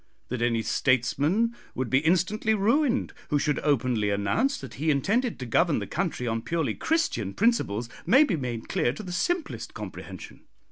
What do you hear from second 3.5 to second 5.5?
openly announce that he intended to